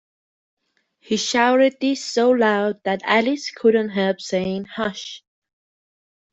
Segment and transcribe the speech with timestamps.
[0.97, 5.23] He shouted this so loud that Alice couldn’t help saying, ‘Hush!’